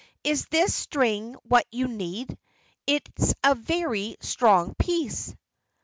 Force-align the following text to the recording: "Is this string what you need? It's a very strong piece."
"Is 0.23 0.47
this 0.47 0.73
string 0.73 1.35
what 1.43 1.67
you 1.71 1.87
need? 1.87 2.35
It's 2.87 3.35
a 3.43 3.53
very 3.53 4.15
strong 4.19 4.73
piece." 4.73 5.35